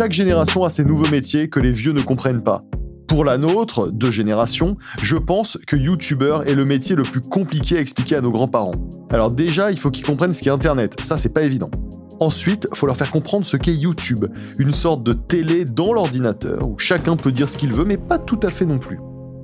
[0.00, 2.64] Chaque génération a ses nouveaux métiers que les vieux ne comprennent pas.
[3.06, 7.76] Pour la nôtre, deux générations, je pense que YouTuber est le métier le plus compliqué
[7.76, 8.72] à expliquer à nos grands-parents.
[9.10, 11.70] Alors déjà, il faut qu'ils comprennent ce qu'est Internet, ça c'est pas évident.
[12.18, 14.24] Ensuite, faut leur faire comprendre ce qu'est YouTube,
[14.58, 18.18] une sorte de télé dans l'ordinateur où chacun peut dire ce qu'il veut mais pas
[18.18, 18.98] tout à fait non plus.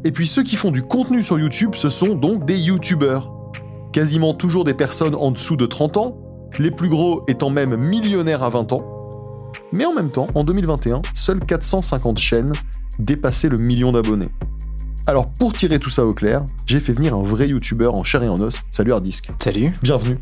[0.05, 3.31] Et puis ceux qui font du contenu sur YouTube, ce sont donc des YouTubers.
[3.93, 6.17] Quasiment toujours des personnes en dessous de 30 ans,
[6.59, 8.96] les plus gros étant même millionnaires à 20 ans.
[9.73, 12.53] Mais en même temps, en 2021, seules 450 chaînes
[12.99, 14.31] dépassaient le million d'abonnés.
[15.07, 18.23] Alors pour tirer tout ça au clair, j'ai fait venir un vrai YouTuber en chair
[18.25, 18.63] et en os.
[18.71, 19.31] Salut Hardisk.
[19.39, 19.73] Salut.
[19.83, 20.19] Bienvenue.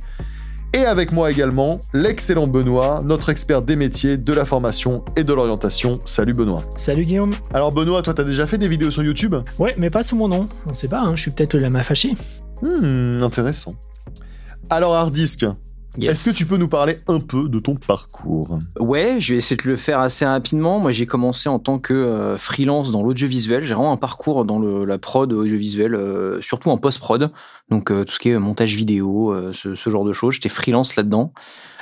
[0.74, 5.32] Et avec moi également, l'excellent Benoît, notre expert des métiers, de la formation et de
[5.32, 6.00] l'orientation.
[6.04, 6.64] Salut Benoît.
[6.76, 7.30] Salut Guillaume.
[7.54, 9.36] Alors Benoît, toi t'as déjà fait des vidéos sur YouTube?
[9.58, 10.48] Ouais, mais pas sous mon nom.
[10.66, 12.14] On sait pas, hein, je suis peut-être le lama fâché.
[12.60, 13.74] Hmm, intéressant.
[14.68, 15.46] Alors Hardisk,
[16.02, 18.58] est-ce que tu peux nous parler un peu de ton parcours?
[18.78, 20.80] Ouais, je vais essayer de le faire assez rapidement.
[20.80, 23.64] Moi, j'ai commencé en tant que euh, freelance dans l'audiovisuel.
[23.64, 27.30] J'ai vraiment un parcours dans le, la prod audiovisuelle, euh, surtout en post-prod.
[27.70, 30.34] Donc, euh, tout ce qui est montage vidéo, ce, ce, genre de choses.
[30.34, 31.32] J'étais freelance là-dedans.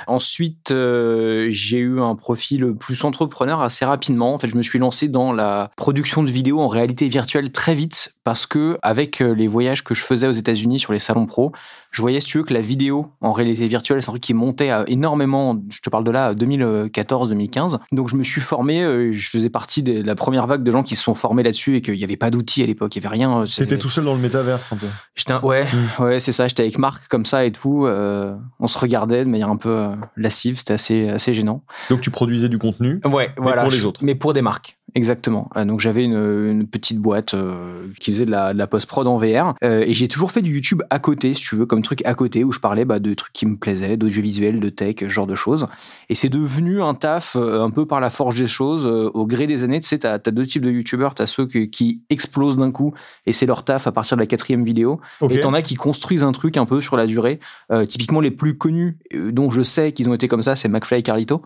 [0.05, 4.33] Ensuite, j'ai eu un profil plus entrepreneur assez rapidement.
[4.33, 7.73] En fait, je me suis lancé dans la production de vidéos en réalité virtuelle très
[7.73, 11.53] vite parce que avec les voyages que je faisais aux États-Unis sur les salons pro,
[11.93, 14.33] je voyais, si tu veux, que la vidéo en réalité virtuelle, c'est un truc qui
[14.33, 15.61] montait énormément.
[15.69, 17.77] Je te parle de là 2014-2015.
[17.91, 18.81] Donc, je me suis formé.
[18.81, 21.77] Euh, je faisais partie de la première vague de gens qui se sont formés là-dessus
[21.77, 22.95] et qu'il n'y avait pas d'outils à l'époque.
[22.95, 23.43] Il n'y avait rien.
[23.45, 24.87] T'étais tout seul dans le métaverse un peu.
[25.13, 26.03] J'étais, ouais, mmh.
[26.03, 26.47] ouais, c'est ça.
[26.47, 27.85] J'étais avec Marc comme ça et tout.
[27.87, 31.63] on se regardait de manière un peu lascive, c'était assez, assez gênant.
[31.91, 34.77] Donc tu produisais du contenu ouais, mais voilà, pour les autres Mais pour des marques,
[34.95, 35.49] exactement.
[35.55, 39.55] Euh, donc j'avais une, petite boîte euh, qui faisait de la, post-prod en VR.
[39.63, 42.13] Euh, et j'ai toujours fait du YouTube à côté, si tu veux, comme truc à
[42.13, 45.27] côté, où je parlais bah, de trucs qui me plaisaient, d'audiovisuel, de tech, ce genre
[45.27, 45.67] de choses.
[46.09, 49.63] Et c'est devenu un taf un peu par la force des choses, au gré des
[49.63, 49.79] années.
[49.79, 51.13] Tu sais, t'as as deux types de YouTubeurs.
[51.15, 52.93] T'as ceux qui explosent d'un coup,
[53.25, 54.99] et c'est leur taf à partir de la quatrième vidéo.
[55.21, 55.35] Okay.
[55.35, 57.39] Et t'en as qui construisent un truc un peu sur la durée.
[57.87, 61.03] typiquement, les plus connus, dont je sais qu'ils ont été comme ça, c'est McFly et
[61.03, 61.41] Carlito.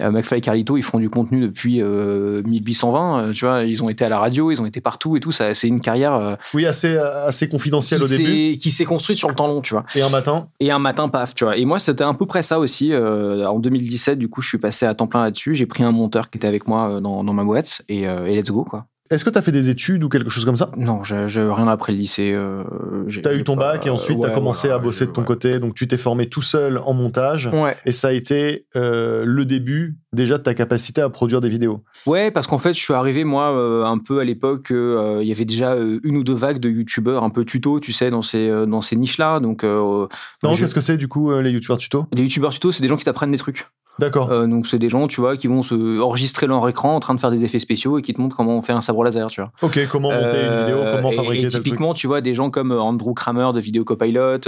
[0.00, 3.18] Euh, McFly et Carlito, ils font du contenu depuis 1820.
[3.18, 5.32] Euh, tu vois, ils ont été à la radio, ils ont été partout et tout.
[5.32, 6.14] Ça, c'est une carrière.
[6.14, 8.56] Euh, oui, assez assez confidentielle au début.
[8.56, 9.84] Qui s'est construite sur le temps long, tu vois.
[9.94, 10.48] Et un matin.
[10.60, 11.56] Et un matin, paf, tu vois.
[11.56, 12.94] Et moi, c'était à peu près ça aussi.
[12.94, 15.54] en 2017, du coup, je suis passé à temps plein là-dessus.
[15.54, 18.50] J'ai pris un monteur qui était avec moi dans, dans ma boîte et, et let's
[18.50, 18.86] go, quoi.
[19.10, 20.70] Est-ce que tu as fait des études ou quelque chose comme ça?
[20.76, 22.32] Non, j'ai rien après le lycée.
[22.34, 22.62] Euh,
[23.08, 25.58] tu as eu ton bac et ensuite tu as commencé à bosser de ton côté.
[25.58, 27.50] Donc tu t'es formé tout seul en montage.
[27.86, 31.84] Et ça a été euh, le début déjà de ta capacité à produire des vidéos.
[32.06, 35.32] Ouais, parce qu'en fait, je suis arrivé, moi, euh, un peu à l'époque, il y
[35.32, 38.48] avait déjà une ou deux vagues de youtubeurs un peu tuto, tu sais, dans ces,
[38.66, 39.40] dans ces niches-là.
[39.40, 40.08] Donc, non,
[40.42, 42.06] qu'est-ce que c'est du coup, les youtubeurs tuto?
[42.12, 43.66] Les youtubeurs tuto, c'est des gens qui t'apprennent des trucs.
[43.98, 44.30] D'accord.
[44.30, 47.14] Euh, donc c'est des gens, tu vois, qui vont se enregistrer leur écran en train
[47.14, 49.28] de faire des effets spéciaux et qui te montrent comment on fait un sabre laser,
[49.28, 49.50] tu vois.
[49.62, 52.72] Ok, comment monter une vidéo, euh, comment fabriquer et, typiquement, tu vois, des gens comme
[52.72, 54.38] euh, Andrew Kramer de Vidéo Copilot,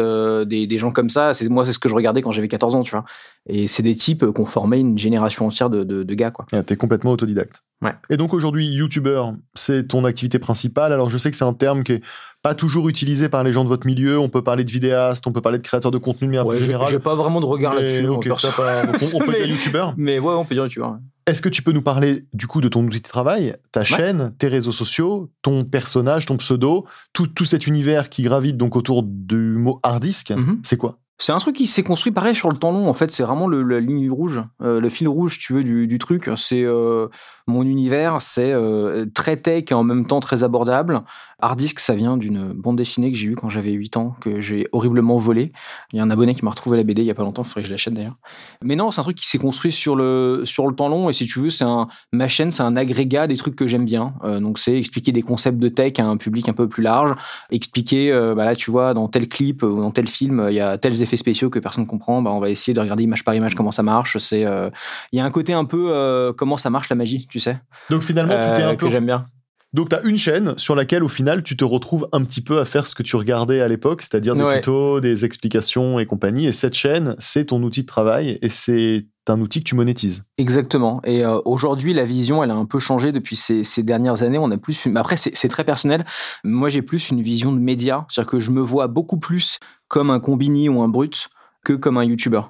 [0.45, 2.75] des, des, gens comme ça, c'est moi c'est ce que je regardais quand j'avais 14
[2.75, 3.05] ans, tu vois.
[3.47, 6.47] Et c'est des types qui ont formé une génération entière de, de, de gars, quoi.
[6.53, 7.63] Ah, T'es complètement autodidacte.
[7.83, 7.95] Ouais.
[8.11, 9.23] Et donc aujourd'hui, YouTuber,
[9.55, 10.93] c'est ton activité principale.
[10.93, 12.03] Alors je sais que c'est un terme qui est
[12.43, 14.19] pas toujours utilisé par les gens de votre milieu.
[14.19, 16.57] On peut parler de vidéaste, on peut parler de créateur de contenu de manière ouais,
[16.57, 16.89] plus générale.
[16.91, 18.07] J'ai pas vraiment de regard là-dessus.
[18.09, 18.31] Okay,
[19.15, 19.87] on, peut dire YouTuber.
[19.97, 20.89] Mais ouais, on peut dire YouTuber.
[21.27, 23.87] Est-ce que tu peux nous parler du coup de ton outil de travail, ta ouais.
[23.87, 28.75] chaîne, tes réseaux sociaux, ton personnage, ton pseudo, tout, tout cet univers qui gravite donc
[28.75, 30.59] autour du mot hard disk, mm -hmm.
[30.65, 30.99] c'est quoi?
[31.21, 32.89] C'est un truc qui s'est construit pareil sur le temps long.
[32.89, 36.31] En fait, c'est vraiment la ligne rouge, euh, le fil rouge, tu veux, du, truc.
[36.37, 37.09] C'est euh,
[37.47, 41.03] mon univers, c'est euh, très tech et en même temps très abordable.
[41.43, 44.67] Hardisk, ça vient d'une bande dessinée que j'ai eue quand j'avais 8 ans, que j'ai
[44.73, 45.53] horriblement volé.
[45.93, 47.43] Il y a un abonné qui m'a retrouvé la BD il y a pas longtemps,
[47.43, 48.17] il faudrait que je l'achète d'ailleurs.
[48.63, 51.15] Mais non, c'est un truc qui s'est construit sur le, sur le temps long, et
[51.15, 51.65] si tu veux, c'est
[52.13, 54.13] ma chaîne, c'est un agrégat des trucs que j'aime bien.
[54.23, 57.15] Donc c'est expliquer des concepts de tech à un public un peu plus large,
[57.51, 60.77] expliquer, bah là tu vois, dans tel clip ou dans tel film, il y a
[60.77, 63.35] tels effets spéciaux que personne ne comprend, bah on va essayer de regarder image par
[63.35, 64.19] image comment ça marche.
[64.19, 67.59] C'est, il y a un côté un peu comment ça marche la magie, tu sais.
[67.89, 68.87] Donc finalement, tu t'es un peu...
[68.87, 69.27] que j'aime bien.
[69.73, 72.59] Donc, tu as une chaîne sur laquelle, au final, tu te retrouves un petit peu
[72.59, 74.57] à faire ce que tu regardais à l'époque, c'est-à-dire des Ouais.
[74.57, 76.49] tutos, des explications et compagnie.
[76.49, 80.25] Et cette chaîne, c'est ton outil de travail et c'est un outil que tu monétises.
[80.39, 81.01] Exactement.
[81.05, 84.39] Et euh, aujourd'hui, la vision, elle a un peu changé depuis ces, ces dernières années.
[84.39, 84.87] On a plus.
[84.87, 84.97] Une...
[84.97, 86.05] Après, c'est très personnel.
[86.43, 90.11] Moi, j'ai plus une vision de média, c'est-à-dire que je me vois beaucoup plus comme
[90.11, 91.29] un combini ou un brut
[91.65, 92.43] que comme un YouTuber.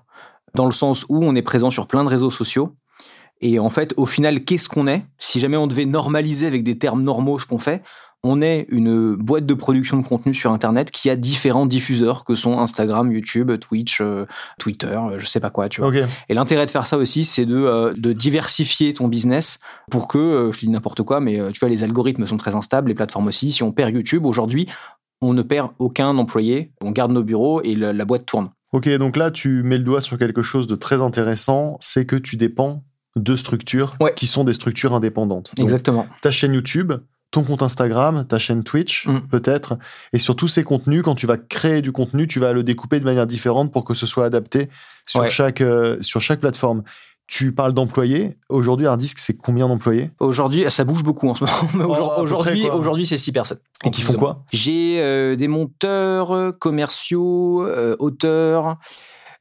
[0.54, 2.76] Dans le sens où on est présent sur plein de réseaux sociaux.
[3.40, 5.04] Et en fait, au final, qu'est-ce qu'on est?
[5.18, 7.82] Si jamais on devait normaliser avec des termes normaux ce qu'on fait,
[8.22, 12.34] on est une boîte de production de contenu sur Internet qui a différents diffuseurs que
[12.34, 14.26] sont Instagram, YouTube, Twitch, euh,
[14.58, 15.90] Twitter, euh, je sais pas quoi, tu vois.
[16.28, 19.58] Et l'intérêt de faire ça aussi, c'est de, euh, de diversifier ton business
[19.90, 22.94] pour que, je dis n'importe quoi, mais tu vois, les algorithmes sont très instables, les
[22.94, 23.52] plateformes aussi.
[23.52, 24.68] Si on perd YouTube, aujourd'hui,
[25.20, 28.50] on ne perd aucun employé, on garde nos bureaux et la, la boîte tourne.
[28.72, 32.16] Ok, donc là, tu mets le doigt sur quelque chose de très intéressant, c'est que
[32.16, 32.84] tu dépends
[33.16, 34.12] de structures Ouais.
[34.16, 35.50] qui sont des structures indépendantes.
[35.56, 36.06] Donc, Exactement.
[36.22, 36.92] ta chaîne YouTube,
[37.32, 39.20] ton compte Instagram, ta chaîne Twitch, Mm.
[39.28, 39.76] peut-être.
[40.12, 42.98] Et sur tous ces contenus, quand tu vas créer du contenu, tu vas le découper
[43.00, 44.68] de manière différente pour que ce soit adapté
[45.06, 45.30] sur, Ouais.
[45.30, 46.82] chaque, euh, sur chaque plateforme.
[47.30, 48.36] Tu parles d'employés.
[48.48, 50.10] Aujourd'hui, Hardisk, c'est combien d'employés?
[50.18, 51.44] Aujourd'hui, ça bouge beaucoup en ce
[51.76, 51.94] moment.
[52.18, 53.60] Oh, aujourd'hui, c'est six personnes.
[53.84, 54.44] Et qui font quoi?
[54.52, 58.78] J'ai euh, des monteurs, euh, commerciaux, euh, auteurs,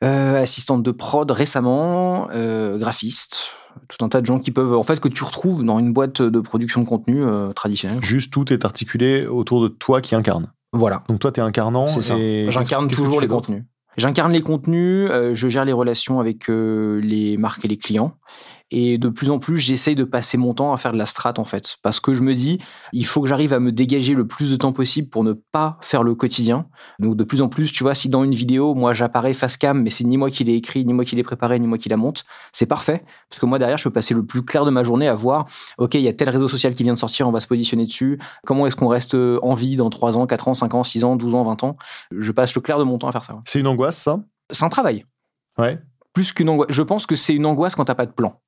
[0.04, 2.28] euh, assistantes de prod récemment,
[2.78, 3.54] graphistes,
[3.88, 6.22] tout un tas de gens qui peuvent, en fait, que tu retrouves dans une boîte
[6.22, 8.04] de production de contenu euh, traditionnelle.
[8.04, 10.52] Juste tout est articulé autour de toi qui incarne.
[10.74, 11.02] Voilà.
[11.10, 11.88] Donc toi, tu es incarnant.
[11.88, 12.16] C'est ça.
[12.50, 13.64] J'incarne toujours les contenus.
[14.00, 18.16] J'incarne les contenus, euh, je gère les relations avec euh, les marques et les clients.
[18.72, 21.34] Et de plus en plus, j'essaye de passer mon temps à faire de la strat,
[21.38, 21.78] en fait.
[21.82, 22.60] Parce que je me dis,
[22.94, 25.78] il faut que j'arrive à me dégager le plus de temps possible pour ne pas
[25.82, 26.68] faire le quotidien.
[27.00, 29.82] Donc, de plus en plus, tu vois, si dans une vidéo, moi, j'apparais face cam,
[29.82, 31.90] mais c'est ni moi qui l'ai écrit, ni moi qui l'ai préparé, ni moi qui
[31.90, 33.04] la monte, c'est parfait.
[33.30, 35.48] Parce que moi, derrière, je peux passer le plus clair de ma journée à voir,
[35.78, 37.86] OK, il y a tel réseau social qui vient de sortir, on va se positionner
[37.86, 38.20] dessus.
[38.46, 41.04] Comment est-ce qu'on reste euh, en vie dans 3 ans, 4 ans, 5 ans, 6
[41.04, 41.78] ans, 12 ans, 20 ans?
[42.12, 43.40] Je passe le clair de mon temps à faire ça.
[43.46, 44.20] C'est une angoisse, ça?
[44.52, 45.06] C'est un travail.
[45.58, 45.80] Ouais.
[46.14, 46.72] Plus qu'une angoisse.
[46.72, 48.40] Je pense que c'est une angoisse quand t'as pas de plan.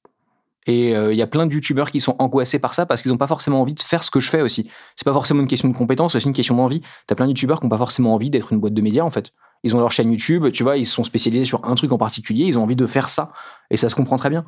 [0.68, 3.12] Et euh, il y a plein de youtubeurs qui sont angoissés par ça parce qu'ils
[3.12, 4.69] n'ont pas forcément envie de faire ce que je fais aussi.
[4.96, 6.81] C'est pas forcément une question de compétence, c'est aussi une question d'envie.
[7.08, 9.10] T'as plein de youtubeurs qui n'ont pas forcément envie d'être une boîte de médias en
[9.10, 9.34] fait.
[9.63, 12.46] Ils ont leur chaîne YouTube, tu vois, ils sont spécialisés sur un truc en particulier,
[12.46, 13.31] ils ont envie de faire ça.
[13.69, 14.46] Et ça se comprend très bien.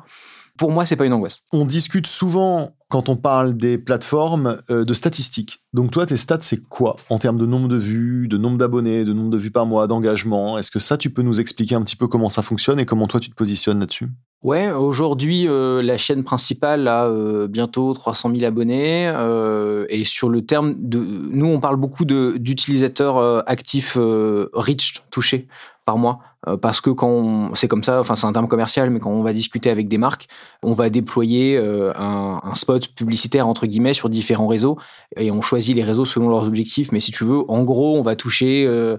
[0.58, 1.40] Pour moi, c'est pas une angoisse.
[1.52, 5.64] On discute souvent, quand on parle des plateformes, euh, de statistiques.
[5.72, 9.04] Donc toi, tes stats, c'est quoi En termes de nombre de vues, de nombre d'abonnés,
[9.04, 10.56] de nombre de vues par mois, d'engagement?
[10.56, 13.08] Est-ce que ça, tu peux nous expliquer un petit peu comment ça fonctionne et comment
[13.08, 14.08] toi, tu te positionnes là-dessus?
[14.42, 19.08] Ouais, aujourd'hui, euh, la chaîne principale a euh, bientôt 300 000 abonnés.
[19.08, 20.98] euh, et sur le terme de.
[20.98, 25.48] Nous, on parle beaucoup de- d'utilisateurs euh, actifs euh, reach, touchés
[25.86, 26.20] par mois.
[26.46, 29.22] Euh, parce que quand c'est comme ça, enfin c'est un terme commercial, mais quand on
[29.22, 30.28] va discuter avec des marques,
[30.62, 34.78] on va déployer euh, un, spot publicitaire entre guillemets sur différents réseaux
[35.16, 36.92] et on choisit les réseaux selon leurs objectifs.
[36.92, 38.96] Mais si tu veux, en gros, on va toucher euh,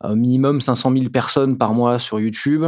[0.00, 2.64] un minimum 500 000 personnes par mois sur YouTube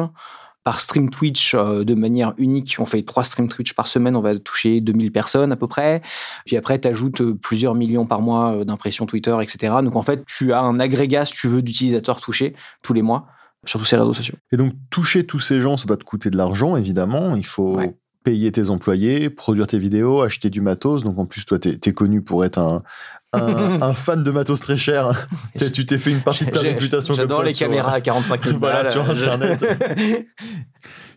[0.65, 2.77] par stream Twitch de manière unique.
[2.79, 6.03] On fait trois streams Twitch par semaine, on va toucher 2000 personnes à peu près.
[6.45, 9.77] Puis après, tu ajoutes plusieurs millions par mois d'impressions Twitter, etc.
[9.83, 13.29] Donc en fait, tu as un agrégat, si tu veux, d'utilisateurs touchés tous les mois
[13.69, 14.35] sur tous ces réseaux sociaux.
[14.53, 17.37] Et donc, toucher tous ces gens, ça doit te coûter de l'argent, évidemment.
[17.37, 17.95] Il faut Ouais.
[18.25, 21.03] payer tes employés, produire tes vidéos, acheter du matos.
[21.05, 22.83] Donc, en plus, toi, t'es es connu pour être un,
[23.33, 25.29] un, un fan de matos très cher.
[25.57, 27.29] Tu t'es fait une partie de ta réputation comme ça.
[27.29, 29.65] J'adore les sur- caméras à 45 000 Voilà, sur Internet.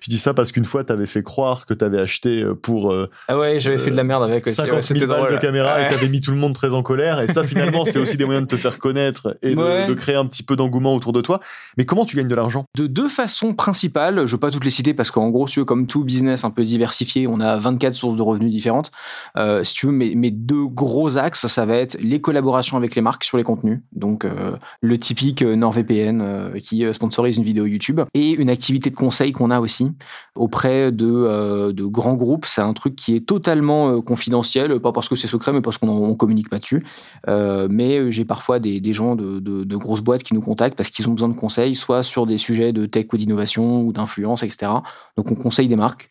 [0.02, 3.10] Je dis ça parce qu'une fois, t'avais fait croire que t'avais acheté euh, pour euh,
[3.28, 4.56] ah ouais, j'avais fait de la merde avec aussi.
[4.56, 5.32] 50 Ouais, 000 C'était balles drôle.
[5.34, 5.90] de caméra et Ouais.
[5.90, 7.22] t'avais mis tout le monde très en colère.
[7.22, 9.86] Et ça, finalement, c'est aussi des moyens de te faire connaître et de, Ouais.
[9.88, 11.40] de créer un petit peu d'engouement autour de toi.
[11.78, 12.66] Mais comment tu gagnes de l'argent?
[12.78, 15.54] De deux façons principales, je ne veux pas toutes les citer parce qu'en gros, si
[15.54, 18.92] tu veux, comme tout business un peu diversifié, on a 24 sources de revenus différentes.
[19.38, 22.96] Euh, si tu veux, mes, mes deux gros axes, ça va être les collaborations avec
[22.96, 23.80] les marques sur les contenus.
[23.94, 28.02] Donc, euh, le typique NordVPN euh, qui sponsorise une vidéo YouTube.
[28.16, 29.91] Et une activité de conseil qu'on a aussi
[30.36, 32.46] auprès de, euh, de grands groupes.
[32.46, 35.78] C'est un truc qui est totalement euh, confidentiel, pas parce que c'est secret, mais parce
[35.78, 36.86] qu'on on communique pas dessus.
[37.28, 40.90] Euh, mais euh, j'ai parfois des, gens de, de- grosses boîtes qui nous contactent parce
[40.90, 44.44] qu'ils ont besoin de conseils, soit sur des sujets de tech ou d'innovation ou d'influence,
[44.44, 44.72] etc.
[45.18, 46.10] Donc on conseille des marques.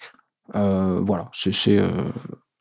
[0.54, 1.88] Euh, voilà, c'est euh,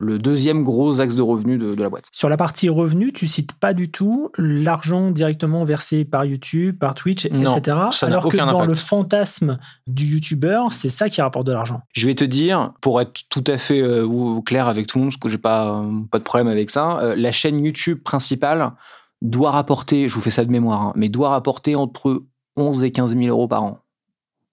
[0.00, 2.06] le deuxième gros axe de revenus de, de la boîte.
[2.10, 6.94] Sur la partie revenus, tu cites pas du tout l'argent directement versé par YouTube, par
[6.94, 7.76] Twitch, Non, etc.
[7.92, 8.70] ça n'a alors que aucun dans impact.
[8.70, 11.82] le fantasme du YouTuber, c'est ça qui rapporte de l'argent.
[11.92, 15.12] Je vais te dire, pour être tout à fait euh, clair avec tout le monde,
[15.12, 18.72] parce que j'ai pas, euh, pas de problème avec ça, euh, la chaîne YouTube principale
[19.20, 22.22] doit rapporter, je vous fais ça de mémoire, hein, mais doit rapporter entre
[22.56, 23.78] 11 et 15 000 euros par an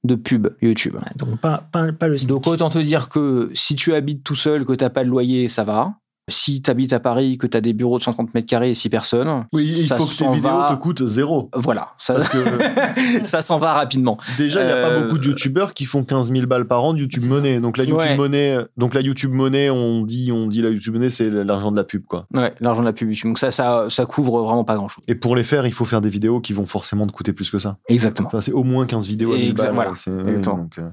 [0.03, 0.95] de pub YouTube.
[0.95, 2.29] Ouais, Donc pas, pas, pas le SMIC.
[2.29, 5.47] Donc autant te dire que si tu habites tout seul, que t'as pas de loyer,
[5.47, 5.95] ça va.
[6.29, 8.73] Si tu habites à Paris, que tu as des bureaux de 130 mètres carrés et
[8.73, 11.49] 6 personnes, Oui, il faut que tes vidéos va- te coûtent zéro.
[11.55, 12.37] Voilà, ça, Parce que
[13.23, 14.17] ça s'en va rapidement.
[14.37, 16.83] déjà, il n'y a pas Euh, beaucoup de youtubeurs qui font 15 000 balles par
[16.83, 17.23] an de YouTube.
[17.23, 17.61] Money.
[17.61, 18.17] Donc la YouTube Ouais.
[18.17, 21.77] Money, donc la YouTube Money, on dit, on dit la YouTube Money, c'est l'argent de
[21.77, 22.25] la pub, quoi.
[22.33, 23.09] Ouais, l'argent de la pub.
[23.23, 25.05] Donc ça, ça, ça couvre vraiment pas grand-chose.
[25.07, 27.49] Et pour les faire, il faut faire des vidéos qui vont forcément te coûter plus
[27.49, 27.77] que ça.
[27.87, 28.27] Exactement.
[28.27, 29.93] Enfin, c'est au moins 15 vidéos à 1000 Exact- balles.
[29.95, 30.91] voilà.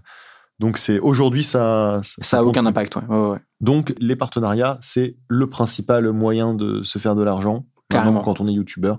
[0.60, 2.00] Donc, c'est aujourd'hui ça.
[2.02, 3.02] Ça a aucun impact, ouais.
[3.08, 3.38] ouais, ouais.
[3.60, 7.64] Donc les partenariats, c'est le principal moyen de se faire de l'argent
[7.98, 8.22] Carrément.
[8.22, 8.98] quand on est youtubeur.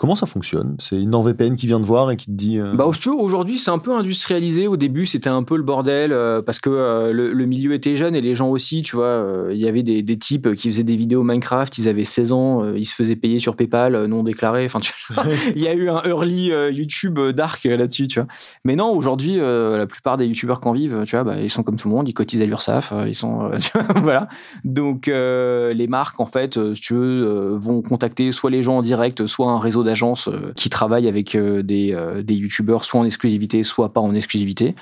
[0.00, 0.76] Comment ça fonctionne?
[0.78, 2.58] C'est une NordVPN qui vient te voir et qui te dit.
[2.58, 2.74] Euh...
[2.74, 4.66] Bah, aujourd'hui, c'est un peu industrialisé.
[4.66, 8.14] Au début, c'était un peu le bordel euh, parce que euh, le, milieu était jeune
[8.14, 9.50] et les gens aussi, tu vois.
[9.50, 12.74] Il y avait des, des, types qui faisaient des vidéos Minecraft, ils avaient 16 ans,
[12.74, 14.64] ils se faisaient payer sur PayPal, non déclaré.
[14.64, 14.80] Enfin,
[15.54, 18.28] il y a eu un early YouTube dark là-dessus, tu vois.
[18.64, 21.62] Mais non, aujourd'hui, la plupart des youtubeurs qui en vivent, tu vois, bah, ils sont
[21.62, 23.50] comme tout le monde, ils cotisent à l'URSSAF, ils sont.
[23.96, 24.28] voilà.
[24.64, 29.26] Donc, les marques, en fait, si tu veux, vont contacter soit les gens en direct,
[29.26, 34.00] soit un réseau d'agences qui travaillent avec des, des youtubeurs, soit en exclusivité, soit pas
[34.00, 34.74] en exclusivité.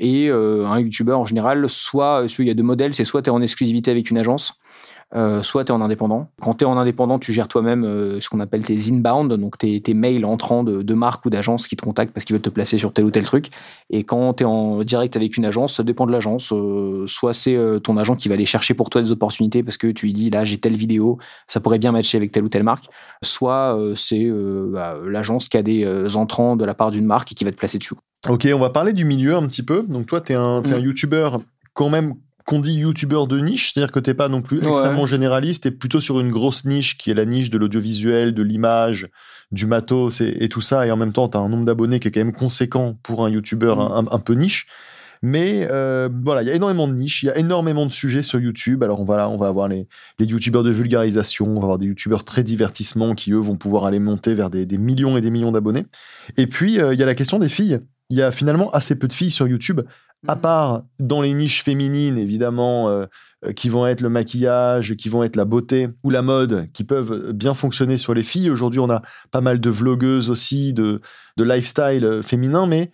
[0.00, 3.32] Et un youtubeur, en général, soit, il y a deux modèles, c'est soit tu es
[3.32, 4.54] en exclusivité avec une agence,
[5.14, 6.28] euh, soit tu es en indépendant.
[6.40, 9.58] Quand tu es en indépendant, tu gères toi-même euh, ce qu'on appelle tes inbound, donc
[9.58, 12.50] tes, mails entrants de, de marques ou d'agences qui te contactent parce qu'ils veulent te
[12.50, 13.48] placer sur tel ou tel truc.
[13.90, 16.52] Et quand tu es en direct avec une agence, ça dépend de l'agence.
[16.52, 19.88] Euh, soit c'est ton agent qui va aller chercher pour toi des opportunités parce que
[19.88, 22.64] tu lui dis là j'ai telle vidéo, ça pourrait bien matcher avec telle ou telle
[22.64, 22.86] marque.
[23.22, 27.44] Soit c'est bah, l'agence qui a des entrants de la part d'une marque et qui
[27.44, 27.94] va te placer dessus.
[28.28, 29.82] Ok, on va parler du milieu un petit peu.
[29.82, 30.84] Donc toi, tu es un, es un mm.
[30.84, 31.30] YouTuber
[31.74, 32.14] quand même
[32.46, 36.00] qu'on dit youtubeur de niche, c'est-à-dire que t'es pas non plus extrêmement généraliste, t'es plutôt
[36.00, 39.08] sur une grosse niche qui est la niche de l'audiovisuel, de l'image,
[39.50, 42.10] du matos et, tout ça, et en même temps t'as un nombre d'abonnés qui est
[42.10, 44.08] quand même conséquent pour un youtubeur mm.
[44.10, 44.66] un, peu niche.
[45.22, 48.20] Mais euh, voilà, il y a énormément de niches, il y a énormément de sujets
[48.20, 48.82] sur YouTube.
[48.82, 51.86] Alors on va on va avoir les, les youtubeurs de vulgarisation, on va avoir des
[51.86, 55.52] youtubeurs très divertissement qui eux vont pouvoir aller monter vers des, millions et des millions
[55.52, 55.86] d'abonnés.
[56.36, 57.80] Et puis euh, il y a la question des filles.
[58.10, 59.80] Il y a finalement assez peu de filles sur YouTube
[60.28, 63.06] à part dans les niches féminines, évidemment, euh,
[63.44, 66.84] euh, qui vont être le maquillage, qui vont être la beauté ou la mode, qui
[66.84, 68.50] peuvent bien fonctionner sur les filles.
[68.50, 71.00] Aujourd'hui, on a pas mal de vlogueuses aussi, de,
[71.36, 72.90] de lifestyle euh, féminin, mais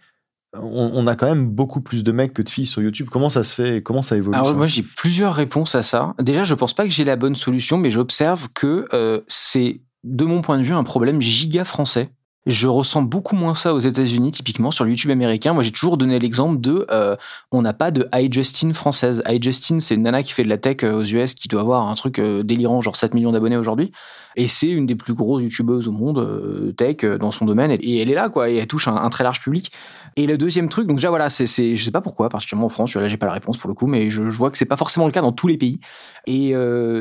[0.52, 3.06] on, a quand même beaucoup plus de mecs que de filles sur YouTube.
[3.08, 6.14] Comment ça se fait et comment ça évolue Alors moi j'ai plusieurs réponses à ça.
[6.18, 10.42] Déjà, je pense pas que j'ai la bonne solution, mais j'observe que c'est de mon
[10.42, 12.10] point de vue un problème giga français
[12.46, 15.52] je ressens beaucoup moins ça aux États-Unis, typiquement sur le YouTube américain.
[15.52, 17.16] Moi, j'ai toujours donné l'exemple de, euh,
[17.52, 19.22] on n'a pas de iJustine française.
[19.28, 21.86] iJustine, c'est une nana qui fait de la tech euh, aux US, qui doit avoir
[21.86, 23.92] un truc euh, délirant, genre 7 millions d'abonnés aujourd'hui.
[24.36, 27.72] Et c'est une des plus grosses youtubeuses au monde, tech, dans son domaine.
[27.72, 29.72] Et elle est là, quoi, et elle touche un, très large public.
[30.16, 32.94] Et le deuxième truc, donc déjà, voilà, c'est, je sais pas pourquoi, particulièrement en France,
[32.94, 34.76] là, j'ai pas la réponse pour le coup, mais je, je vois que c'est pas
[34.76, 35.80] forcément le cas dans tous les pays.
[36.26, 36.54] Et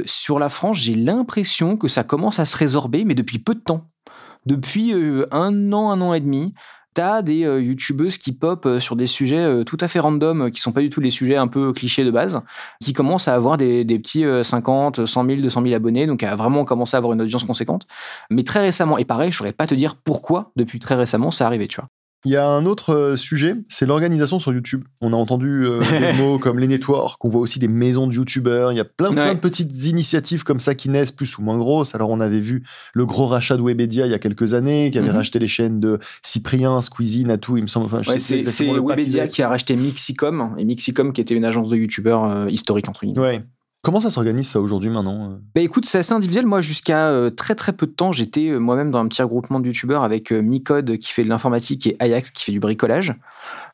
[0.06, 3.62] sur la France, j'ai l'impression que ça commence à se résorber, mais depuis peu de
[3.62, 3.90] temps
[4.50, 6.56] depuis euh, un an, un an et demi,
[6.96, 10.60] t'as des euh, youtubeuses qui pop euh, sur des sujets tout à fait random, qui
[10.60, 12.42] sont pas du tout les sujets un peu clichés de base,
[12.82, 16.66] qui commencent à avoir des, petits 50, 100 000, 200 000 abonnés, donc à vraiment
[16.66, 17.86] commencer à avoir une audience conséquente.
[18.32, 21.46] Mais très récemment, et pareil, je saurais pas te dire pourquoi depuis très récemment ça
[21.46, 21.90] arrivé, tu vois.
[22.26, 24.84] Il y a un autre euh, sujet, c'est l'organisation sur YouTube.
[25.00, 28.14] On a entendu euh, des mots comme les networks, on voit aussi des maisons de
[28.14, 28.74] YouTubeurs.
[28.74, 31.58] Il y a plein, plein de petites initiatives comme ça qui naissent plus ou moins
[31.58, 31.96] grosses.
[31.96, 34.98] Alors, on avait vu le gros rachat de Webedia il y a quelques années, qui
[34.98, 35.16] avait mhm.
[35.16, 37.86] racheté les chaînes de Cyprien, Squeezie, Natou, il me semble.
[37.86, 42.26] Enfin, c'est Webedia qui a racheté Mixicom, et Mixicom qui était une agence de YouTubeurs
[42.26, 43.20] euh, historique, entre guillemets.
[43.20, 43.44] Ouais.
[43.82, 45.38] Comment ça s'organise ça aujourd'hui maintenant euh?
[45.56, 46.46] Bah écoute, c'est assez individuel.
[46.46, 49.62] Moi, jusqu'à euh, très très peu de temps, j'étais euh, moi-même dans un petit regroupement
[49.62, 53.16] de youtubeurs avec Micode qui fait de l'informatique et Ajax qui fait du bricolage.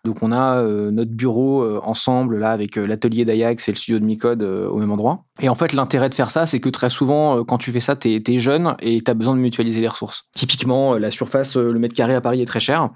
[0.03, 4.43] Donc on a notre bureau ensemble là avec l'atelier d'Ajax et le studio de Micode
[4.43, 5.25] au même endroit.
[5.41, 7.95] Et en fait, l'intérêt de faire ça, c'est que très souvent, quand tu fais ça,
[7.95, 10.25] t'es es jeune et t'as besoin de mutualiser les ressources.
[10.35, 12.91] Typiquement, la surface, le mètre carré à Paris est très cher.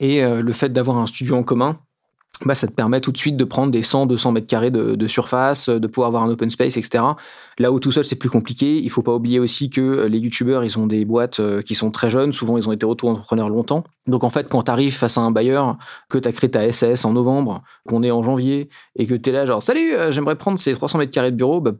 [0.00, 1.78] Et le fait d'avoir un studio en commun,
[2.44, 5.06] bah, ça te permet tout de suite de prendre des 100, 200 mètres carrés de,
[5.06, 7.04] surface, de pouvoir avoir un open space, etc.
[7.58, 8.78] Là où tout seul, c'est plus compliqué.
[8.78, 11.74] Il faut pas oublier aussi que euh, les youtubeurs, ils ont des boîtes euh, qui
[11.74, 12.32] sont très jeunes.
[12.32, 13.84] Souvent, ils ont été auto-entrepreneurs longtemps.
[14.06, 15.76] Donc, en fait, quand tu arrives face à un bailleur,
[16.08, 19.30] que tu as créé ta SAS en novembre, qu'on est en janvier, et que tu
[19.30, 21.72] es là, genre, salut, euh, j'aimerais prendre ces 300 mètres carrés de bureau, bah,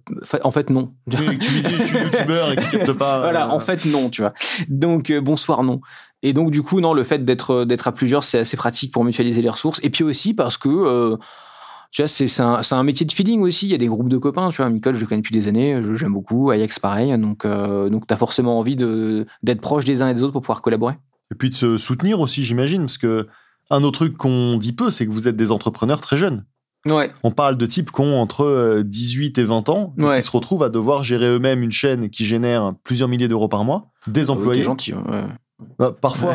[0.45, 0.93] en fait, non.
[1.11, 3.19] tu lui dis, je suis youtubeur et que pas.
[3.23, 4.35] Voilà, en fait, non, tu vois.
[4.69, 5.81] Donc, bonsoir, non.
[6.23, 9.05] Et donc, du coup, non, le fait d'être d'être à plusieurs, c'est assez pratique pour
[9.05, 9.81] mutualiser les ressources.
[9.83, 11.17] Et puis aussi parce que, euh,
[11.91, 13.67] tu vois, c'est un, un, métier de feeling aussi.
[13.67, 14.71] Il y a des groupes de copains, tu vois.
[14.71, 16.50] Nicole, je le connais depuis des années, j'aime beaucoup.
[16.50, 17.17] Ajax, pareil.
[17.19, 20.43] Donc, euh, donc tu as forcément envie d'être proche des uns et des autres pour
[20.43, 20.95] pouvoir collaborer.
[21.33, 23.26] Et puis de se soutenir aussi, j'imagine, parce que
[23.71, 26.45] un autre truc qu'on dit peu, c'est que vous êtes des entrepreneurs très jeunes.
[26.87, 27.11] Ouais.
[27.23, 30.64] On parle de types qui ont entre 18 euh, et 20 ans, qui se retrouvent
[30.64, 34.64] à devoir gérer eux-mêmes une chaîne qui génère plusieurs milliers d'euros par mois, des employés.
[34.64, 35.25] gentil, ouais.
[35.78, 36.33] Bah, parfois.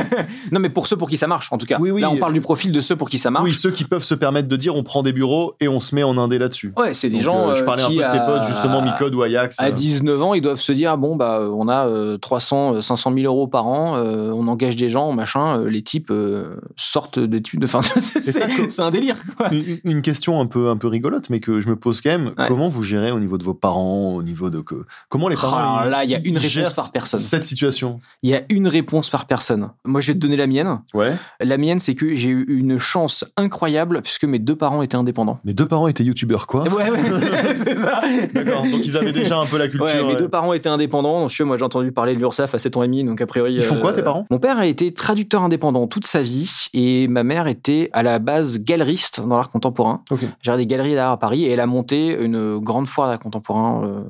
[0.52, 1.78] non, mais pour ceux pour qui ça marche, en tout cas.
[1.80, 2.00] Oui, oui.
[2.00, 3.44] Là, on parle du profil de ceux pour qui ça marche.
[3.44, 5.94] oui, ceux qui peuvent se permettre de dire on prend des bureaux et on se
[5.94, 6.72] met en indé là-dessus.
[6.76, 8.44] Ouais, c'est des Donc, gens euh, je euh, parlais un qui, peu de tes potes,
[8.44, 9.60] justement, Micode ou Ajax.
[9.60, 9.70] À euh.
[9.72, 13.24] 19 ans, ils doivent se dire bon bah on a euh, 300, euh, 500 000
[13.24, 15.58] euros par an, euh, on engage des gens, machin.
[15.60, 17.64] euh, les types euh, sortent d'études.
[17.64, 19.16] Enfin, c'est un délire.
[19.36, 19.52] Quoi.
[19.52, 22.32] Une, une question un peu, un peu rigolote, mais que je me pose quand même.
[22.38, 22.46] Ouais.
[22.48, 25.56] Comment vous gérez au niveau de vos parents, au niveau de que comment les parents
[25.58, 27.20] Ah, ils- là, il y a une réponse par personne.
[27.20, 28.00] Cette situation?
[28.22, 29.70] Il y a une réponse par personne.
[29.84, 30.80] Moi, je vais te donner la mienne.
[30.94, 31.14] Ouais.
[31.40, 35.40] La mienne, c'est que j'ai eu une chance incroyable puisque mes deux parents étaient indépendants.
[35.44, 36.62] Mes deux parents étaient youtubeurs, quoi.
[36.68, 37.00] Ouais, ouais,
[37.54, 38.00] c'est ça.
[38.32, 38.62] D'accord.
[38.62, 39.86] Donc ils avaient déjà un peu la culture.
[39.86, 41.26] Ouais, mes deux parents étaient indépendants.
[41.26, 43.54] Vois, moi, j'ai entendu parler de l'URSSAF à 7 ans et demi, donc a priori.
[43.54, 44.26] Ils font quoi, euh, tes parents?
[44.30, 48.18] Mon père a été traducteur indépendant toute sa vie et ma mère était à la
[48.18, 50.02] base galeriste dans l'art contemporain.
[50.10, 50.20] Ok.
[50.42, 53.84] J'ai des galeries d'art à Paris et elle a monté une grande foire d'art contemporain
[53.84, 54.02] euh,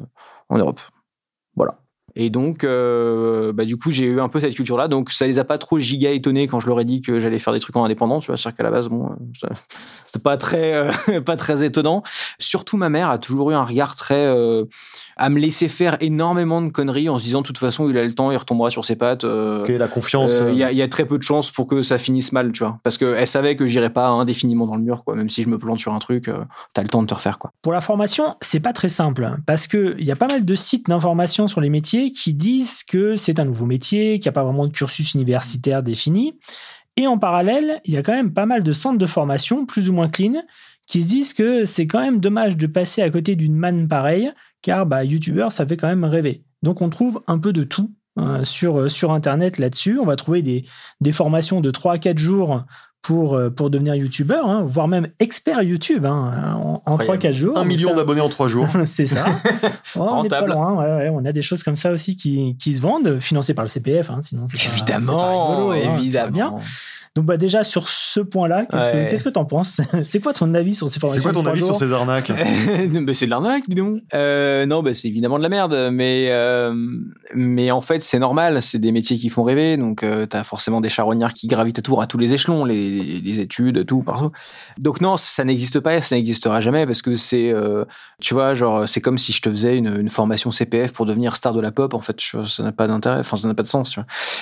[0.49, 0.81] en Europe.
[1.57, 1.79] Voilà.
[2.17, 4.89] Et donc, euh, bah, du coup, j'ai eu un peu cette culture-là.
[4.89, 7.39] Donc, ça les a pas trop giga étonnés quand je leur ai dit que j'allais
[7.39, 8.21] faire des trucs en indépendant.
[8.21, 9.49] Tu vois, c'est-à-dire qu'à la base, bon, euh,
[10.07, 12.03] c'était pas très, euh, pas très étonnant.
[12.39, 14.65] Surtout, ma mère a toujours eu un regard très euh,
[15.17, 18.05] à me laisser faire énormément de conneries en se disant, de toute façon, il a
[18.05, 19.25] le temps, il retombera sur ses pattes.
[19.25, 20.41] euh, Ok, la confiance.
[20.49, 22.53] Il y, a, il y a très peu de chances pour que ça finisse mal,
[22.53, 22.79] tu vois.
[22.83, 25.15] Parce qu'elle savait que j'irais pas indéfiniment dans le mur, quoi.
[25.15, 26.39] Même si je me plante sur un truc, euh,
[26.75, 27.53] t'as le temps de te refaire, quoi.
[27.63, 30.45] Pour la formation, c'est pas très simple hein, parce que il y a pas mal
[30.45, 34.29] de sites d'information sur les métiers qui disent que c'est un nouveau métier, qu'il n'y
[34.29, 36.39] a pas vraiment de cursus universitaire défini.
[36.97, 39.89] Et en parallèle, il y a quand même pas mal de centres de formation, plus
[39.89, 40.43] ou moins clean,
[40.87, 44.33] qui se disent que c'est quand même dommage de passer à côté d'une manne pareille,
[44.63, 46.43] car bah, youtubeur, ça fait quand même rêver.
[46.63, 49.99] Donc on trouve un peu de tout euh, sur, sur Internet là-dessus.
[49.99, 50.65] On va trouver des,
[51.01, 52.65] des formations de 3 à 4 jours
[53.03, 57.29] pour, euh, pour devenir youtubeur, hein, voire même expert YouTube hein, en, en Incroyable.
[57.29, 57.59] 3-4 jours.
[57.59, 58.67] un million d'abonnés en trois jours.
[58.85, 59.27] c'est ça.
[59.97, 60.53] Oh, on n'est pas Rentable.
[60.53, 60.75] loin.
[60.79, 63.65] ouais, ouais, on a des choses comme ça aussi qui, qui se vendent, financées par
[63.65, 64.11] le CPF.
[64.11, 66.55] hein, sinon, pas- rigolo, hein, vois bien.
[67.17, 69.05] Donc, bah, déjà, sur ce point-là, qu'est-ce Ouais.
[69.07, 69.81] que qu'est-ce que t'en penses?
[70.05, 72.31] C'est quoi ton avis sur ces formations C'est quoi ton avis sur ces arnaques?
[72.31, 74.01] Bah, c'est de l'arnaque, dis donc.
[74.15, 76.73] Euh, non, bah, c'est évidemment de la merde, mais euh,
[77.35, 78.63] mais en fait, c'est normal.
[78.63, 82.01] C'est des métiers qui font rêver, donc euh, t'as forcément des charognards qui gravitent autour
[82.01, 84.31] à tous les échelons, les, les études, tout partout.
[84.79, 87.85] Donc non, ça n'existe pas, et ça n'existera jamais parce que c'est, euh,
[88.21, 91.55] tu vois, genre c'est comme si je te faisais une, formation CPF pour devenir star
[91.55, 91.95] de la pop.
[91.95, 93.97] En fait, ça n'a pas d'intérêt, enfin ça n'a pas de sens.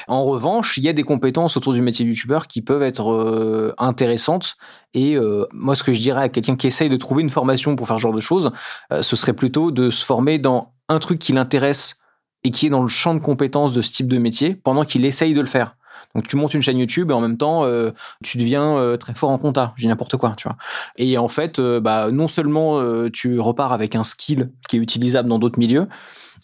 [0.07, 3.11] En revanche, il y a des compétences autour du métier de youtubeur qui peuvent être
[3.11, 4.57] euh, intéressantes.
[4.95, 7.77] Et euh, moi, ce que je dirais à quelqu'un qui essaye de trouver une formation
[7.77, 8.51] pour faire ce genre de choses,
[8.91, 11.97] ce serait plutôt de se former dans un truc qui l'intéresse
[12.45, 15.05] et qui est dans le champ de compétences de ce type de métier pendant qu'il
[15.05, 15.77] essaye de le faire.
[16.15, 17.91] Donc tu montes une chaîne YouTube et en même temps euh,
[18.23, 20.57] tu deviens euh, très fort en compta, j'ai n'importe quoi, tu vois.
[20.97, 25.29] Et en fait, euh, bah non seulement tu repars avec un skill qui est utilisable
[25.29, 25.89] dans d'autres milieux,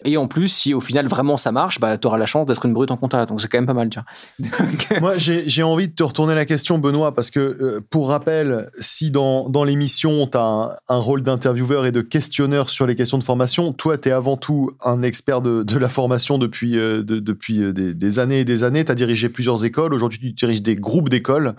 [0.05, 2.67] et en plus si au final vraiment ça marche, bah tu auras la chance d'être
[2.67, 3.85] une brute en compta, donc c'est quand même pas mal.
[3.85, 4.01] Donc,
[5.01, 9.11] Moi, j'ai envie de te retourner la question, Benoît, parce que, euh, pour rappel, si
[9.11, 13.25] dans, dans l'émission, tu as un, rôle d'intervieweur et de questionneur sur les questions de
[13.25, 17.19] formation, toi, tu es avant tout un expert de, de la formation depuis, euh, de-
[17.19, 18.85] depuis euh, des, des années et des années.
[18.85, 19.93] Tu as dirigé plusieurs écoles.
[19.93, 21.55] Aujourd'hui, tu diriges des groupes d'écoles.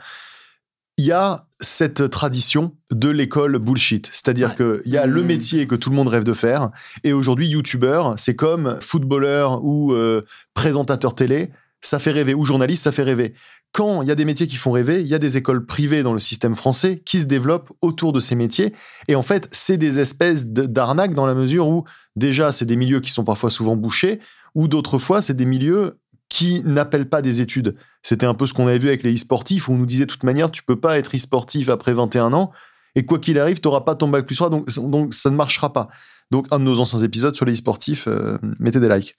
[0.97, 4.09] Il y a cette tradition de l'école bullshit.
[4.11, 4.79] C'est-à-dire Ouais.
[4.83, 5.25] qu'il y a le Mmh.
[5.25, 6.69] métier que tout le monde rêve de faire.
[7.03, 11.49] Et aujourd'hui, youtubeur, c'est comme footballeur ou euh, présentateur télé.
[11.81, 12.33] Ça fait rêver.
[12.33, 13.33] Ou journaliste, ça fait rêver.
[13.73, 16.01] Quand il y a des métiers qui font rêver, il y a des écoles privées
[16.01, 18.73] dans le système français qui se développent autour de ces métiers.
[19.09, 21.83] Et en fait, c'est des espèces d'arnaques dans la mesure où,
[22.15, 24.19] déjà, c'est des milieux qui sont parfois souvent bouchés,
[24.55, 25.97] ou d'autres fois, c'est des milieux
[26.29, 27.75] qui n'appellent pas des études.
[28.03, 30.11] C'était un peu ce qu'on avait vu avec les e-sportifs, où on nous disait de
[30.11, 32.51] toute manière, tu peux pas être e-sportif après 21 ans,
[32.95, 35.35] et quoi qu'il arrive, tu n'auras pas ton bac plus 3, donc, donc ça ne
[35.35, 35.87] marchera pas.
[36.31, 39.15] Donc, un de nos anciens épisodes sur les e-sportifs, euh, mettez des likes.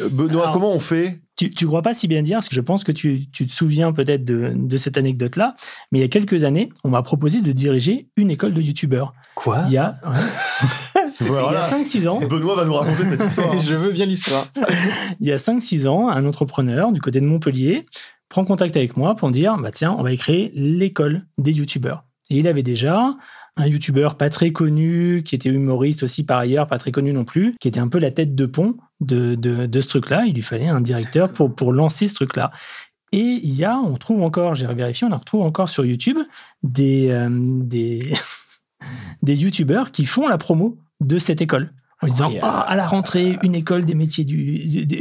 [0.00, 1.20] Euh, Benoît, Alors- comment on fait?
[1.36, 3.52] Tu, tu crois pas si bien dire, parce que je pense que tu, tu te
[3.52, 5.56] souviens peut-être de, de cette anecdote-là,
[5.90, 9.12] mais il y a quelques années, on m'a proposé de diriger une école de youtubeurs.
[9.34, 9.64] Quoi?
[9.66, 11.48] Il y a, ouais, Voilà.
[11.50, 13.58] il y a 5-6 ans, Benoît va nous raconter cette histoire.
[13.62, 14.46] Je veux bien l'histoire.
[15.20, 17.86] il y a 5-6 ans, un entrepreneur du côté de Montpellier
[18.28, 22.04] prend contact avec moi pour me dire bah tiens, on va créer l'école des youtubeurs.
[22.30, 23.16] Et il avait déjà
[23.56, 27.24] un youtubeur pas très connu, qui était humoriste aussi par ailleurs, pas très connu non
[27.24, 30.24] plus, qui était un peu la tête de pont de, de, de ce truc-là.
[30.26, 32.50] Il lui fallait un directeur pour, pour lancer ce truc-là.
[33.12, 36.18] Et il y a, on trouve encore, j'ai vérifié, on en retrouve encore sur YouTube
[36.64, 38.12] des, euh, des,
[39.22, 41.72] des youtubeurs qui font la promo de cette école.
[42.02, 42.30] En disant.
[42.42, 44.36] Ah, à la rentrée, une école des métiers du,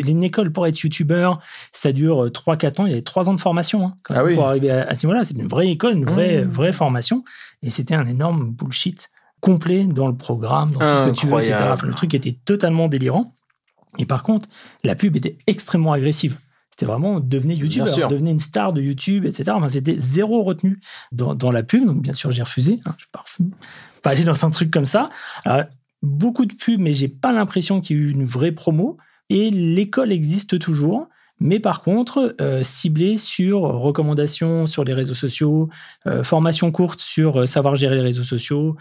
[0.08, 1.40] une école pour être youtubeur,
[1.72, 2.86] ça dure 3-4 ans.
[2.86, 4.36] Il y avait 3 ans de formation hein, quand Ah oui.
[4.36, 5.26] pour arriver à, à ce niveau-là.
[5.26, 6.50] C'est une vraie école, une vraie, Mmh.
[6.50, 7.24] vraie formation.
[7.62, 9.10] Et c'était un énorme bullshit
[9.42, 11.58] complet dans le programme, dans tout ce que tu veux, etc.
[11.74, 13.34] Enfin, le truc était totalement délirant.
[14.00, 14.48] Et par contre,
[14.84, 16.38] la pub était extrêmement agressive.
[16.72, 19.52] C'était vraiment devenez youtubeur, devenez une star de YouTube, etc.
[19.54, 20.80] Enfin, c'était zéro retenu
[21.12, 21.86] dans, dans, la pub.
[21.86, 22.80] Donc, bien sûr, j'ai refusé.
[22.86, 23.24] Hein, je ne pas,
[24.02, 25.10] pas aller dans un truc comme ça.
[26.04, 28.98] Beaucoup de pubs, mais j'ai pas l'impression qu'il y ait eu une vraie promo.
[29.30, 31.08] Et l'école existe toujours
[31.44, 35.70] mais par contre, euh, ciblé sur recommandations sur les réseaux sociaux,
[36.08, 38.78] euh, formation courte sur euh, savoir gérer les réseaux sociaux,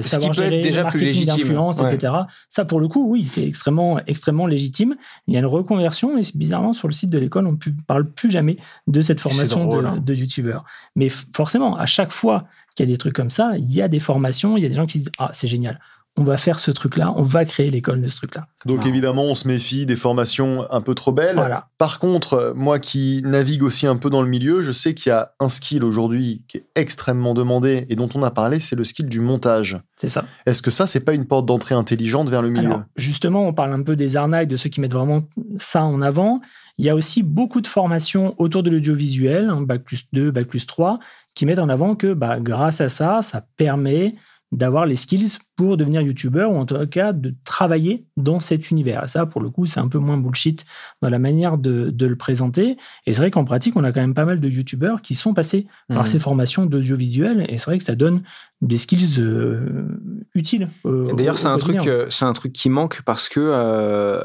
[0.00, 2.14] savoir gérer le marketing d'influence, etc.
[2.48, 4.96] Ça, pour le coup, oui, c'est extrêmement, extrêmement légitime.
[5.26, 8.08] Il y a une reconversion, et bizarrement, sur le site de l'école, on ne parle
[8.08, 10.02] plus jamais de cette formation de, hein.
[10.02, 10.64] de youtubeur.
[10.96, 13.88] Mais forcément, à chaque fois qu'il y a des trucs comme ça, il y a
[13.88, 15.78] des formations, il y a des gens qui disent Ah, c'est génial
[16.16, 18.48] on va faire ce truc-là, on va créer l'école de ce truc-là.
[18.66, 21.40] Donc évidemment, on se méfie des formations un peu trop belles.
[21.78, 25.12] Par contre, moi qui navigue aussi un peu dans le milieu, je sais qu'il y
[25.12, 28.84] a un skill aujourd'hui qui est extrêmement demandé et dont on a parlé, c'est le
[28.84, 29.80] skill du montage.
[29.96, 30.24] C'est ça.
[30.44, 32.76] Est-ce que ça, c'est pas une porte d'entrée intelligente vers le milieu?
[32.96, 35.22] Justement, on parle un peu des arnaques, de ceux qui mettent vraiment
[35.58, 36.40] ça en avant.
[36.78, 40.46] Il y a aussi beaucoup de formations autour de l'audiovisuel, hein, Bac plus 2, Bac
[40.46, 40.98] plus 3,
[41.34, 44.14] qui mettent en avant que bah, grâce à ça, ça permet
[44.50, 49.04] d'avoir les skills pour devenir youtubeur ou en tout cas de travailler dans cet univers.
[49.04, 50.64] Et ça, pour le coup, c'est un peu moins bullshit
[51.02, 52.78] dans la manière de, le présenter.
[53.06, 55.34] Et c'est vrai qu'en pratique, on a quand même pas mal de youtubeurs qui sont
[55.34, 56.06] passés par mhm.
[56.06, 58.22] ces formations d'audiovisuel et c'est vrai que ça donne
[58.62, 59.88] des skills euh,
[60.34, 60.68] utiles.
[60.84, 64.22] D'ailleurs, c'est un truc, euh, c'est un truc qui manque parce que euh,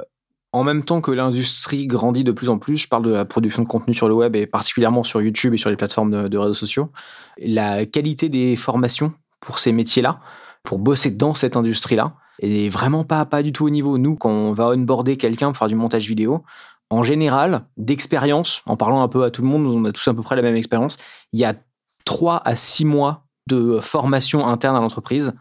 [0.53, 3.63] en même temps que l'industrie grandit de plus en plus, je parle de la production
[3.63, 6.53] de contenu sur le web et particulièrement sur YouTube et sur les plateformes de réseaux
[6.53, 6.91] sociaux,
[7.39, 10.19] la qualité des formations pour ces métiers-là,
[10.63, 13.97] pour bosser dans cette industrie-là, et vraiment pas, pas du tout au niveau.
[13.97, 16.43] Nous, quand on va onboarder quelqu'un pour faire du montage vidéo,
[16.89, 20.13] en général, d'expérience, en parlant un peu à tout le monde, on a tous à
[20.13, 20.97] peu près la même expérience,
[21.31, 21.53] il y a
[22.05, 25.33] trois à six mois de formation interne à l'entreprise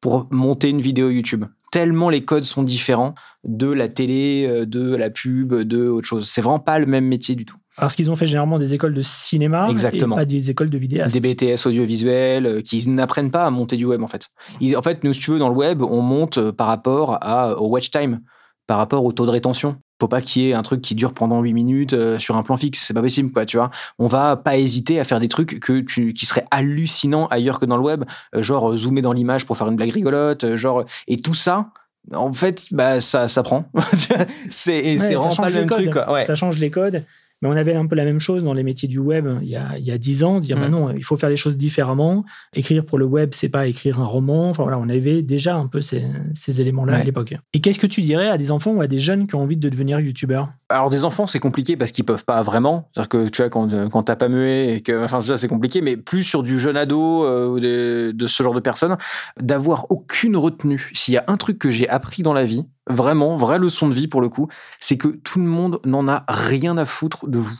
[0.00, 1.44] pour monter une vidéo YouTube.
[1.72, 6.28] Tellement les codes sont différents de la télé, euh, de la pub, de autre chose.
[6.28, 7.58] C'est vraiment pas le même métier du tout.
[7.76, 10.16] Parce qu'ils ont fait généralement des écoles de cinéma Exactement.
[10.16, 11.18] et pas des écoles de vidéastes.
[11.18, 14.28] Des BTS audiovisuels euh, qui n'apprennent pas à monter du web en fait.
[14.76, 17.56] en fait, nous, si tu veux, dans le web, on monte euh, par rapport à,
[17.58, 18.20] au watch time,
[18.66, 19.76] par rapport au taux de rétention.
[20.00, 22.42] Faut pas qu'il y ait un truc qui dure pendant 8 minutes euh, sur un
[22.42, 23.70] plan fixe, c'est pas possible quoi, tu vois.
[23.98, 27.66] On va pas hésiter à faire des trucs que tu, qui seraient hallucinants ailleurs que
[27.66, 28.04] dans le web,
[28.34, 31.70] genre zoomer dans l'image pour faire une blague rigolote, genre et tout ça,
[32.14, 33.66] en fait, bah ça, ça prend.
[34.50, 35.90] c'est vraiment pas le même truc.
[35.92, 36.24] Quoi.
[36.24, 37.04] Ça change les codes.
[37.42, 39.56] Mais on avait un peu la même chose dans les métiers du web il y
[39.56, 40.60] a, il y a 10 ans, dire mm.
[40.60, 42.24] bah non, il faut faire les choses différemment.
[42.54, 44.50] Écrire pour le web, c'est pas écrire un roman.
[44.50, 47.34] Enfin voilà, on avait déjà un peu ces, ces éléments-là à l'époque.
[47.54, 49.56] Et qu'est-ce que tu dirais à des enfants ou à des jeunes qui ont envie
[49.56, 50.52] de devenir youtubeurs?
[50.68, 52.88] Alors des enfants, c'est compliqué parce qu'ils peuvent pas vraiment.
[52.94, 55.80] C'est-à-dire que tu vois, quand, quand t'as pas mué et que, enfin ça c'est compliqué,
[55.80, 58.96] mais plus sur du jeune ado euh, ou de, de ce genre de personnes,
[59.40, 60.90] d'avoir aucune retenue.
[60.94, 63.94] S'il y a un truc que j'ai appris dans la vie, vraiment, vraie leçon de
[63.94, 67.38] vie pour le coup, c'est que tout le monde n'en a rien à foutre de
[67.38, 67.58] vous.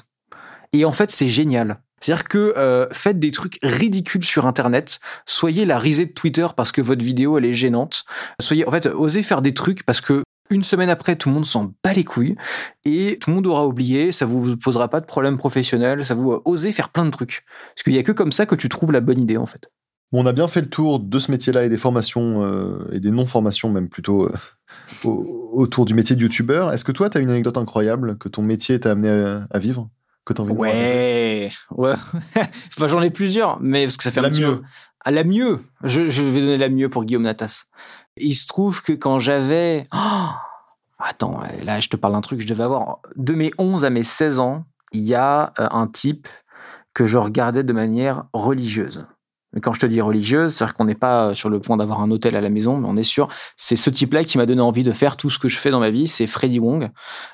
[0.73, 1.81] Et en fait, c'est génial.
[2.01, 6.73] C'est-à-dire que euh, faites des trucs ridicules sur Internet, soyez la risée de Twitter parce
[6.73, 8.05] que votre vidéo elle est gênante,
[8.41, 11.47] soyez en fait osez faire des trucs parce que une semaine après tout le monde
[11.47, 12.37] s'en bat les couilles
[12.85, 16.41] et tout le monde aura oublié, ça vous posera pas de problème professionnel, ça vous
[16.45, 18.93] osez faire plein de trucs parce qu'il y a que comme ça que tu trouves
[18.93, 19.71] la bonne idée en fait.
[20.13, 23.11] on a bien fait le tour de ce métier-là et des formations euh, et des
[23.11, 24.33] non-formations même plutôt euh,
[25.05, 26.73] autour du métier de youtubeur.
[26.73, 29.09] Est-ce que toi, tu as une anecdote incroyable que ton métier t'a amené
[29.51, 29.89] à, vivre
[30.25, 31.95] que envie ouais, ouais.
[32.37, 34.63] enfin, j'en ai plusieurs, mais parce que ça fait la un mieux.
[35.03, 35.65] À la mieux.
[35.83, 37.65] Je, vais donner la mieux pour Guillaume Natas.
[38.17, 39.87] Il se trouve que quand j'avais.
[39.95, 40.29] Oh
[40.99, 43.01] Attends, là, je te parle d'un truc, je devais avoir.
[43.17, 46.29] De mes 11 à mes 16 ans, il y a euh, un type
[46.93, 49.07] que je regardais de manière religieuse.
[49.53, 52.11] Mais quand je te dis religieuse, c'est-à-dire qu'on n'est pas sur le point d'avoir un
[52.11, 53.29] hôtel à la maison, mais on est sûr.
[53.57, 55.81] C'est ce type-là qui m'a donné envie de faire tout ce que je fais dans
[55.81, 56.07] ma vie.
[56.07, 56.91] C'est Freddy Wong,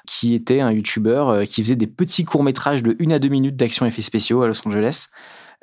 [0.07, 3.57] qui était un YouTuber euh, qui faisait des petits courts-métrages de une à deux minutes
[3.57, 5.09] d'action effets spéciaux à Los Angeles.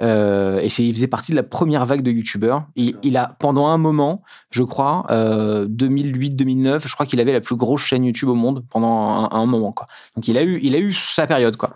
[0.01, 2.65] Euh, et il faisait partie de la première vague de youtubeurs.
[2.75, 7.41] Il, il a, pendant un moment, je crois, euh, 2008-2009, je crois qu'il avait la
[7.41, 9.87] plus grosse chaîne YouTube au monde pendant un, un, moment, quoi.
[10.15, 11.75] Donc il a eu, il a eu sa période, quoi.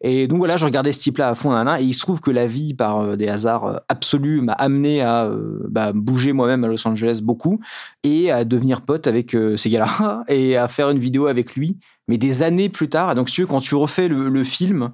[0.00, 2.46] Et donc voilà, je regardais ce type-là à fond, et il se trouve que la
[2.46, 6.68] vie, par euh, des hasards euh, absolus, m'a amené à euh, bah, bouger moi-même à
[6.68, 7.60] Los Angeles beaucoup
[8.04, 12.16] et à devenir pote avec ces gars-là et à faire une vidéo avec lui mais
[12.18, 13.14] des années plus tard.
[13.14, 14.90] Donc, si quand tu refais le, film,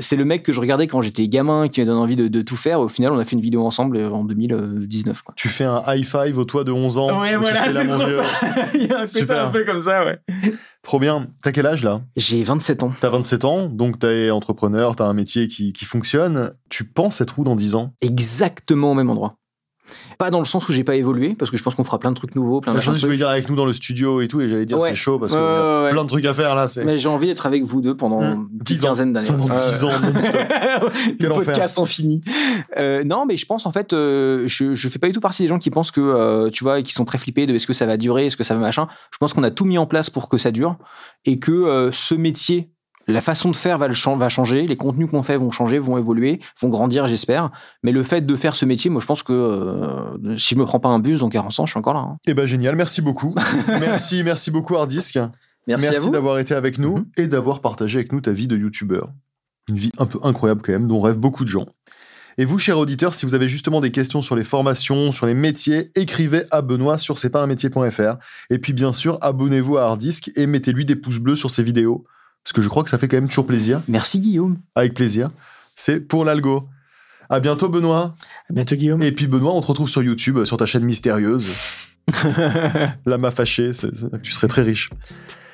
[0.00, 2.56] c'est le mec que je regardais quand j'étais gamin qui me donne envie de, tout
[2.56, 2.80] faire.
[2.80, 5.22] Au final, on a fait une vidéo ensemble en 2019.
[5.22, 5.34] Quoi.
[5.36, 7.20] Tu fais un high five au toit de 11 ans.
[7.20, 8.22] Ouais, voilà, c'est trop ça.
[8.74, 10.18] Il y a un côté un peu comme ça, ouais.
[10.82, 11.26] Trop bien.
[11.42, 12.02] T'as quel âge là?
[12.16, 12.92] J'ai 27 ans.
[13.00, 16.52] T'as 27 ans, donc t'es entrepreneur, t'as un métier qui, qui fonctionne.
[16.70, 17.94] Tu penses être où dans 10 ans?
[18.00, 19.36] Exactement au même endroit.
[20.18, 22.10] Pas dans le sens où j'ai pas évolué, parce que je pense qu'on fera plein
[22.10, 23.00] de trucs nouveaux, plein de Je trucs.
[23.02, 24.90] voulais dire avec nous dans le studio et tout, et j'allais dire Ouais.
[24.90, 26.66] c'est chaud parce y a ouais, plein de trucs à faire là.
[26.84, 28.48] Mais j'ai envie d'être avec vous deux pendant Mmh.
[28.52, 28.88] une 10 ans.
[28.88, 29.28] quinzaine d'années.
[29.28, 29.90] pendant Euh, 10 ans
[31.20, 32.20] le podcast infini.
[32.78, 35.42] Euh, non, mais je pense en fait, euh, je, je fais pas du tout partie
[35.42, 37.72] des gens qui pensent que, euh, tu vois, qui sont très flippés de est-ce que
[37.72, 38.86] ça va durer, est-ce que ça va machin.
[39.12, 40.76] Je pense qu'on a tout mis en place pour que ça dure
[41.24, 42.70] et que euh, ce métier,
[43.12, 45.78] la façon de faire va, le chan- va changer, les contenus qu'on fait vont changer,
[45.78, 47.50] vont évoluer, vont grandir, j'espère.
[47.82, 50.64] Mais le fait de faire ce métier, moi, je pense que euh, si je me
[50.64, 52.00] prends pas un bus dans 40 ans, je suis encore là.
[52.00, 52.16] hein.
[52.26, 53.34] Eh ben génial, merci beaucoup.
[53.68, 55.18] merci, merci beaucoup Hardisk.
[55.66, 57.06] Merci, d'avoir été avec nous Mhm.
[57.18, 59.10] et d'avoir partagé avec nous ta vie de youtubeur.
[59.68, 61.66] Une vie un peu incroyable quand même, dont rêvent beaucoup de gens.
[62.38, 65.34] Et vous, chers auditeurs, si vous avez justement des questions sur les formations, sur les
[65.34, 68.16] métiers, écrivez à Benoît sur c'est pas un métier.fr.
[68.48, 72.04] Et puis bien sûr, abonnez-vous à Hardisk et mettez-lui des pouces bleus sur ses vidéos.
[72.44, 73.82] Parce que je crois que ça fait quand même toujours plaisir.
[73.88, 74.58] Merci Guillaume.
[74.74, 75.30] Avec plaisir.
[75.74, 76.68] C'est pour l'algo.
[77.30, 78.14] À bientôt Benoît.
[78.48, 79.02] À bientôt, Guillaume.
[79.02, 81.50] Et puis Benoît, on te retrouve sur YouTube, sur ta chaîne mystérieuse.
[83.06, 83.72] La m'a fâché,
[84.22, 84.90] tu serais très riche.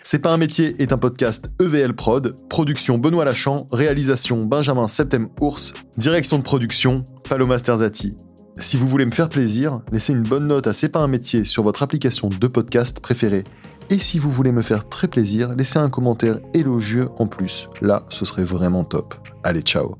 [0.05, 5.29] C'est pas un métier est un podcast EVL Prod, production Benoît Lachamp, réalisation Benjamin Septem
[5.40, 8.14] Ours, direction de production Paloma Sterzati.
[8.59, 11.44] Si vous voulez me faire plaisir, laissez une bonne note à C'est pas un métier
[11.44, 13.44] sur votre application de podcast préférée.
[13.90, 17.68] Et si vous voulez me faire très plaisir, laissez un commentaire élogieux en plus.
[17.83, 19.14] Là, ce serait vraiment top.
[19.42, 19.97] Allez, ciao